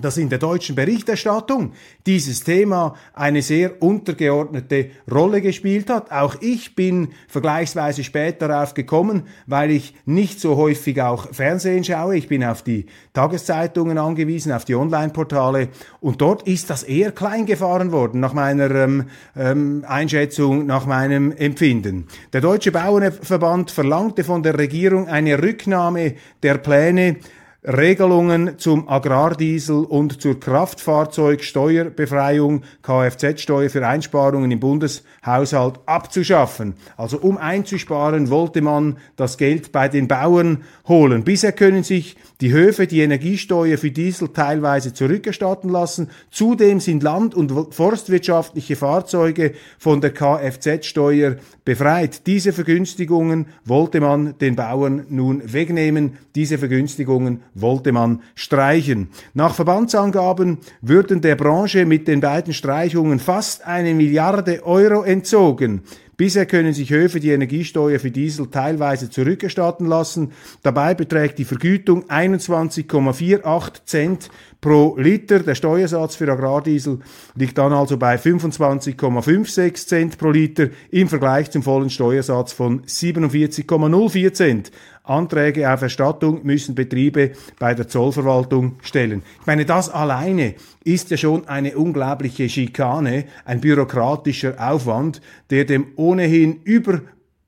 [0.00, 1.72] dass in der deutschen Berichterstattung
[2.06, 6.10] dieses Thema eine sehr untergeordnete Rolle gespielt hat.
[6.12, 12.16] Auch ich bin vergleichsweise spät darauf gekommen, weil ich nicht so häufig auch Fernsehen schaue.
[12.16, 15.68] Ich bin auf die Tageszeitungen angewiesen, auf die Online-Portale
[16.00, 19.04] und dort ist das eher klein gefahren worden, nach meiner ähm,
[19.36, 22.06] ähm, Einschätzung, nach meinem Empfinden.
[22.32, 27.16] Der Deutsche Bauernverband verlangte von der Regierung eine Rücknahme der Pläne,
[27.66, 36.74] Regelungen zum Agrardiesel und zur Kraftfahrzeugsteuerbefreiung, Kfz-Steuer für Einsparungen im Bundeshaushalt abzuschaffen.
[36.96, 41.24] Also um einzusparen, wollte man das Geld bei den Bauern holen.
[41.24, 46.10] Bisher können sich die Höfe die Energiesteuer für Diesel teilweise zurückerstatten lassen.
[46.30, 51.34] Zudem sind land- und forstwirtschaftliche Fahrzeuge von der Kfz-Steuer
[51.66, 52.26] befreit.
[52.26, 56.16] Diese Vergünstigungen wollte man den Bauern nun wegnehmen.
[56.34, 59.08] Diese Vergünstigungen wollte man streichen.
[59.34, 65.82] Nach Verbandsangaben würden der Branche mit den beiden Streichungen fast eine Milliarde Euro entzogen.
[66.16, 70.32] Bisher können sich Höfe die Energiesteuer für Diesel teilweise zurückerstatten lassen.
[70.62, 74.30] Dabei beträgt die Vergütung 21,48 Cent
[74.62, 75.40] pro Liter.
[75.40, 77.00] Der Steuersatz für Agrardiesel
[77.34, 84.32] liegt dann also bei 25,56 Cent pro Liter im Vergleich zum vollen Steuersatz von 47,04
[84.32, 84.70] Cent.
[85.06, 89.22] Anträge auf Erstattung müssen Betriebe bei der Zollverwaltung stellen.
[89.40, 90.54] Ich meine, das alleine
[90.84, 95.20] ist ja schon eine unglaubliche Schikane, ein bürokratischer Aufwand,
[95.50, 97.00] der dem ohnehin über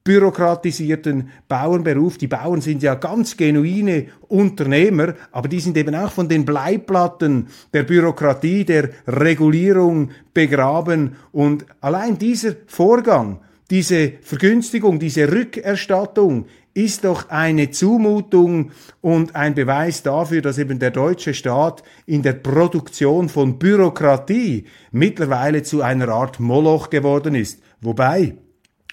[0.09, 2.17] bürokratisierten Bauernberuf.
[2.17, 7.49] Die Bauern sind ja ganz genuine Unternehmer, aber die sind eben auch von den Bleiplatten
[7.75, 11.17] der Bürokratie, der Regulierung begraben.
[11.31, 16.47] Und allein dieser Vorgang, diese Vergünstigung, diese Rückerstattung
[16.79, 18.71] ist doch eine Zumutung
[19.01, 25.65] und ein Beweis dafür, dass eben der deutsche Staat in der Produktion von Bürokratie mittlerweile
[25.65, 27.61] zu einer Art Moloch geworden ist.
[27.81, 28.37] Wobei,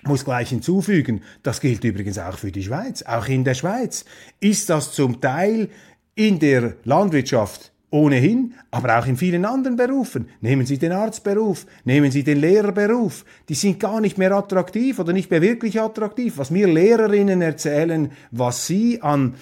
[0.03, 3.03] muss gleich hinzufügen, das gilt übrigens auch für die Schweiz.
[3.03, 4.05] Auch in der Schweiz
[4.39, 5.69] ist das zum Teil
[6.15, 10.27] in der Landwirtschaft ohnehin, aber auch in vielen anderen Berufen.
[10.41, 13.23] Nehmen Sie den Arztberuf, nehmen Sie den Lehrerberuf.
[13.47, 16.37] Die sind gar nicht mehr attraktiv oder nicht mehr wirklich attraktiv.
[16.37, 19.35] Was mir Lehrerinnen erzählen, was sie an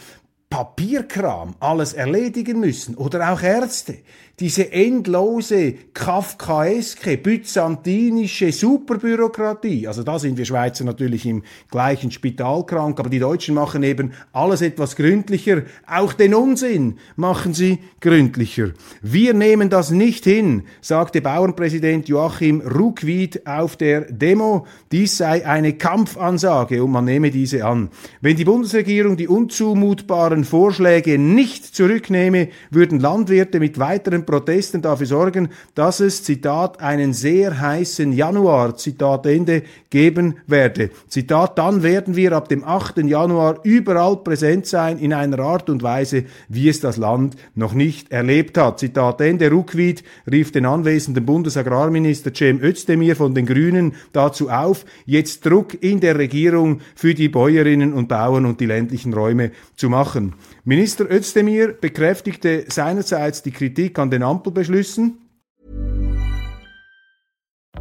[0.54, 2.94] Papierkram alles erledigen müssen.
[2.94, 3.96] Oder auch Ärzte,
[4.40, 13.00] diese endlose kafkaeske, byzantinische Superbürokratie, also da sind wir Schweizer natürlich im gleichen Spital krank,
[13.00, 18.72] aber die Deutschen machen eben alles etwas gründlicher, auch den Unsinn machen sie gründlicher.
[19.04, 25.74] Wir nehmen das nicht hin, sagte Bauernpräsident Joachim Ruckwied auf der Demo, dies sei eine
[25.74, 27.90] Kampfansage und man nehme diese an.
[28.22, 35.50] Wenn die Bundesregierung die unzumutbaren Vorschläge nicht zurücknehme, würden Landwirte mit weiteren Protesten dafür sorgen,
[35.76, 40.90] dass es, Zitat, einen sehr heißen Januar, Zitat Ende, geben werde.
[41.08, 43.00] Zitat, dann werden wir ab dem 8.
[43.00, 48.12] Januar überall präsent sein in einer Art und Weise, wie es das Land noch nicht
[48.12, 48.80] erlebt hat.
[48.80, 49.52] Zitat Ende.
[49.52, 56.00] Ruckwied rief den anwesenden Bundesagrarminister Cem Özdemir von den Grünen dazu auf, jetzt Druck in
[56.00, 60.23] der Regierung für die Bäuerinnen und Bauern und die ländlichen Räume zu machen.
[60.64, 65.20] Minister Özdemir bekräftigte seinerseits die Kritik an den Ampelbeschlüssen.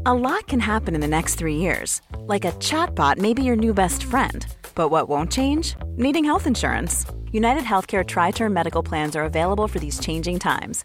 [0.05, 2.01] A lot can happen in the next three years.
[2.27, 4.45] Like a chatbot may be your new best friend.
[4.75, 5.77] But what won't change?
[5.97, 7.07] Needing health insurance.
[7.31, 10.85] United Healthcare Tri Term Medical Plans are available for these changing times.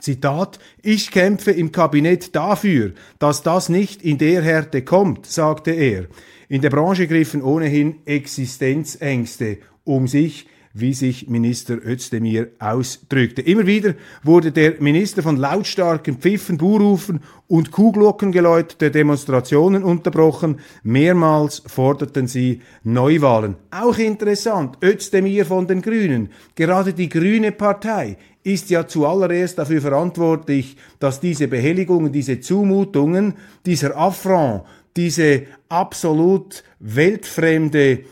[0.00, 6.06] Zitat, ich kämpfe im Kabinett dafür, dass das nicht in der Härte kommt, sagte er.
[6.48, 13.42] In der Branche griffen ohnehin Existenzängste um sich, wie sich Minister Özdemir ausdrückte.
[13.42, 20.60] Immer wieder wurde der Minister von lautstarken Pfiffen, Buhrufen und Kuhglockengeläut der Demonstrationen unterbrochen.
[20.84, 23.56] Mehrmals forderten sie Neuwahlen.
[23.72, 26.30] Auch interessant, Özdemir von den Grünen.
[26.54, 33.34] Gerade die Grüne Partei ist ja zuallererst dafür verantwortlich, dass diese Behelligungen, diese Zumutungen,
[33.66, 34.62] dieser Affront,
[34.96, 38.04] diese absolut weltfremde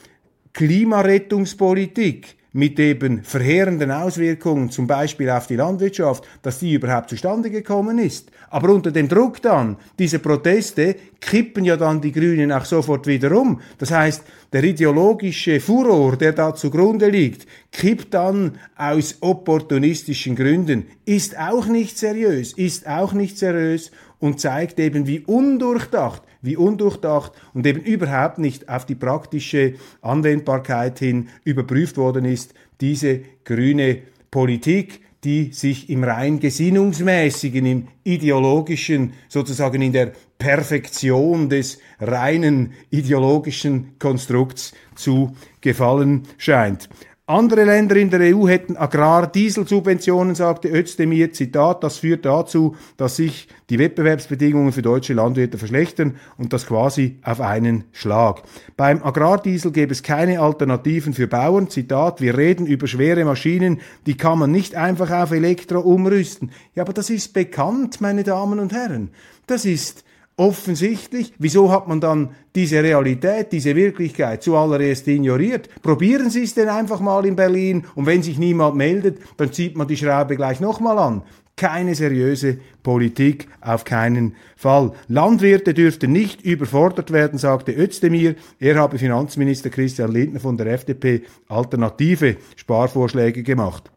[0.52, 7.98] Klimarettungspolitik, mit eben verheerenden Auswirkungen, zum Beispiel auf die Landwirtschaft, dass die überhaupt zustande gekommen
[7.98, 8.30] ist.
[8.50, 13.32] Aber unter dem Druck dann dieser Proteste kippen ja dann die Grünen auch sofort wieder
[13.38, 13.60] um.
[13.78, 21.38] Das heißt, der ideologische Furor, der da zugrunde liegt, kippt dann aus opportunistischen Gründen, ist
[21.38, 27.66] auch nicht seriös, ist auch nicht seriös und zeigt eben, wie undurchdacht wie undurchdacht und
[27.66, 35.52] eben überhaupt nicht auf die praktische Anwendbarkeit hin überprüft worden ist, diese grüne Politik, die
[35.52, 45.34] sich im rein gesinnungsmäßigen, im ideologischen, sozusagen in der Perfektion des reinen ideologischen Konstrukts zu
[45.60, 46.88] gefallen scheint.
[47.30, 53.48] Andere Länder in der EU hätten Agrardieselsubventionen, sagte Özdemir, Zitat, das führt dazu, dass sich
[53.68, 58.44] die Wettbewerbsbedingungen für deutsche Landwirte verschlechtern und das quasi auf einen Schlag.
[58.78, 64.16] Beim Agrardiesel gäbe es keine Alternativen für Bauern, Zitat, wir reden über schwere Maschinen, die
[64.16, 66.50] kann man nicht einfach auf Elektro umrüsten.
[66.74, 69.10] Ja, aber das ist bekannt, meine Damen und Herren.
[69.46, 70.02] Das ist
[70.38, 71.34] offensichtlich.
[71.38, 75.68] Wieso hat man dann diese Realität, diese Wirklichkeit zuallererst ignoriert?
[75.82, 79.76] Probieren Sie es denn einfach mal in Berlin und wenn sich niemand meldet, dann zieht
[79.76, 81.22] man die Schraube gleich nochmal an.
[81.56, 84.92] Keine seriöse Politik, auf keinen Fall.
[85.08, 88.36] Landwirte dürften nicht überfordert werden, sagte Özdemir.
[88.60, 93.90] Er habe Finanzminister Christian Lindner von der FDP alternative Sparvorschläge gemacht.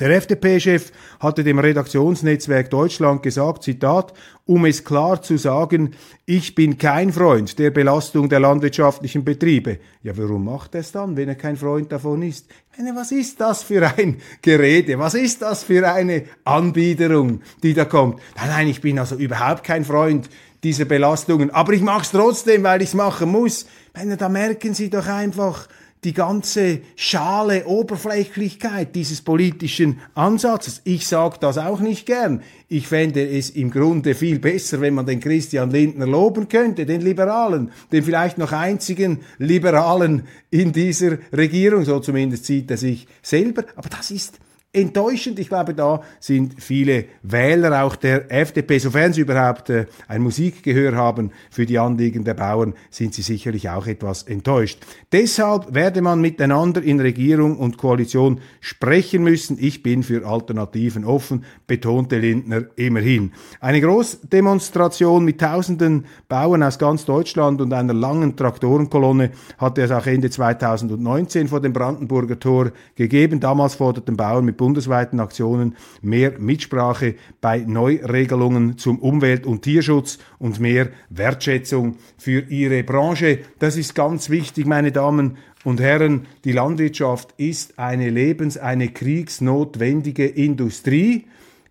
[0.00, 4.12] Der FDP-Chef hatte dem Redaktionsnetzwerk Deutschland gesagt, Zitat,
[4.44, 5.94] um es klar zu sagen,
[6.26, 9.78] ich bin kein Freund der Belastung der landwirtschaftlichen Betriebe.
[10.02, 12.48] Ja, warum macht er es dann, wenn er kein Freund davon ist?
[12.72, 14.98] Ich meine, was ist das für ein Gerede?
[14.98, 18.18] Was ist das für eine Anbiederung, die da kommt?
[18.34, 20.28] Nein, nein, ich bin also überhaupt kein Freund
[20.64, 23.62] dieser Belastungen, aber ich mache es trotzdem, weil ich es machen muss.
[23.62, 25.68] Ich meine, da merken Sie doch einfach,
[26.04, 30.82] die ganze schale Oberflächlichkeit dieses politischen Ansatzes.
[30.84, 32.42] Ich sage das auch nicht gern.
[32.68, 37.00] Ich fände es im Grunde viel besser, wenn man den Christian Lindner loben könnte, den
[37.00, 43.64] Liberalen, den vielleicht noch einzigen Liberalen in dieser Regierung, so zumindest sieht er sich selber.
[43.76, 44.38] Aber das ist
[44.74, 45.38] enttäuschend.
[45.38, 50.96] Ich glaube, da sind viele Wähler auch der FDP, sofern sie überhaupt äh, ein Musikgehör
[50.96, 54.84] haben für die Anliegen der Bauern, sind sie sicherlich auch etwas enttäuscht.
[55.12, 59.58] Deshalb werde man miteinander in Regierung und Koalition sprechen müssen.
[59.60, 63.32] Ich bin für Alternativen offen, betonte Lindner immerhin.
[63.60, 70.06] Eine Großdemonstration mit tausenden Bauern aus ganz Deutschland und einer langen Traktorenkolonne hatte es auch
[70.06, 73.40] Ende 2019 vor dem Brandenburger Tor gegeben.
[73.40, 80.58] Damals forderten Bauern mit bundesweiten Aktionen mehr Mitsprache bei Neuregelungen zum Umwelt- und Tierschutz und
[80.58, 83.40] mehr Wertschätzung für ihre Branche.
[83.58, 86.22] Das ist ganz wichtig, meine Damen und Herren.
[86.44, 91.26] Die Landwirtschaft ist eine lebens-, eine kriegsnotwendige Industrie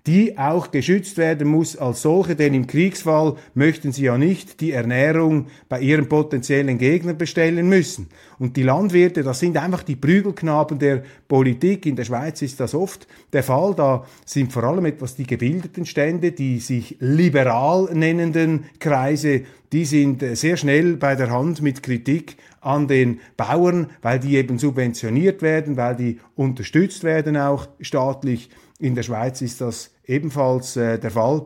[0.06, 4.72] die auch geschützt werden muss als solche, denn im Kriegsfall möchten sie ja nicht die
[4.72, 8.10] Ernährung bei ihrem potenziellen Gegner bestellen müssen.
[8.38, 11.86] Und die Landwirte, das sind einfach die Prügelknaben der Politik.
[11.86, 13.76] In der Schweiz ist das oft der Fall.
[13.76, 20.24] Da sind vor allem etwas die gebildeten Stände, die sich liberal nennenden Kreise, die sind
[20.38, 25.78] sehr schnell bei der Hand mit Kritik an den Bauern, weil die eben subventioniert werden,
[25.78, 28.50] weil die unterstützt werden auch staatlich.
[28.80, 31.46] In der Schweiz ist das ebenfalls äh, der Fall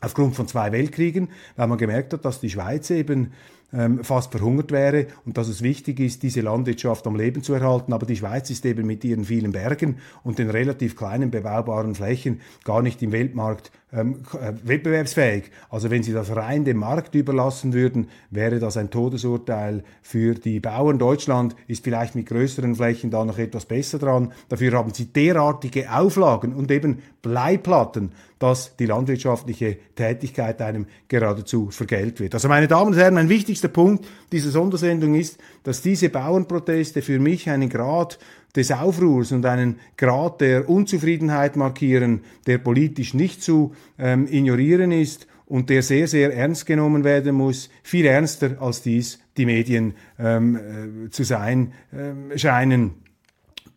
[0.00, 3.32] aufgrund von zwei Weltkriegen, weil man gemerkt hat, dass die Schweiz eben
[3.72, 7.92] ähm, fast verhungert wäre und dass es wichtig ist, diese Landwirtschaft am Leben zu erhalten.
[7.92, 12.40] Aber die Schweiz ist eben mit ihren vielen Bergen und den relativ kleinen bebaubaren Flächen
[12.64, 15.50] gar nicht im Weltmarkt ähm, äh, wettbewerbsfähig.
[15.68, 20.60] Also wenn Sie das rein dem Markt überlassen würden, wäre das ein Todesurteil für die
[20.60, 20.98] Bauern.
[20.98, 24.32] Deutschland ist vielleicht mit größeren Flächen da noch etwas besser dran.
[24.48, 32.18] Dafür haben sie derartige Auflagen und eben Bleiplatten, dass die landwirtschaftliche Tätigkeit einem geradezu vergällt
[32.18, 32.34] wird.
[32.34, 33.28] Also meine Damen und Herren, mein
[33.62, 38.18] wichtigster Punkt dieser Sondersendung ist, dass diese Bauernproteste für mich einen Grad
[38.56, 45.26] des Aufruhrs und einen Grad der Unzufriedenheit markieren, der politisch nicht zu ähm, ignorieren ist
[45.46, 50.56] und der sehr, sehr ernst genommen werden muss, viel ernster als dies die Medien ähm,
[50.56, 52.94] äh, zu sein äh, scheinen.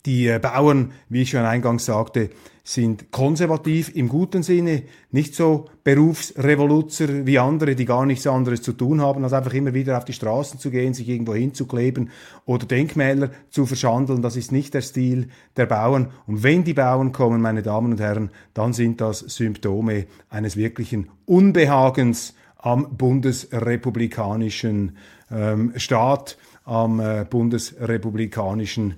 [0.06, 2.30] Die äh, Bauern, wie ich schon eingangs sagte,
[2.68, 4.82] sind konservativ im guten Sinne,
[5.12, 9.76] nicht so Berufsrevoluzer wie andere, die gar nichts anderes zu tun haben, als einfach immer
[9.76, 12.10] wieder auf die Straßen zu gehen, sich irgendwo hinzukleben
[12.46, 14.24] oder Denkmäler zu verschandeln.
[14.24, 16.10] Das ist nicht der Stil der Bauern.
[16.26, 21.10] Und wenn die Bauern kommen, meine Damen und Herren, dann sind das Symptome eines wirklichen
[21.26, 24.98] Unbehagens am bundesrepublikanischen
[25.30, 28.96] ähm, Staat, am äh, bundesrepublikanischen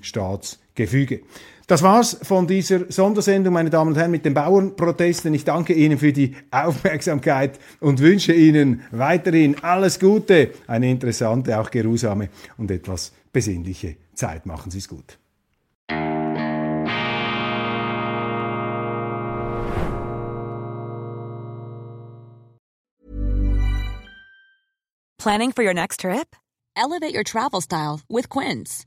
[0.78, 1.22] Staatsgefüge.
[1.66, 5.34] Das war's von dieser Sondersendung, meine Damen und Herren, mit den Bauernprotesten.
[5.34, 11.70] Ich danke Ihnen für die Aufmerksamkeit und wünsche Ihnen weiterhin alles Gute, eine interessante, auch
[11.70, 14.46] geruhsame und etwas besinnliche Zeit.
[14.46, 15.18] Machen Sie es gut.
[25.20, 26.38] Planning for your next trip?
[26.78, 28.87] Elevate your travel style with Quince.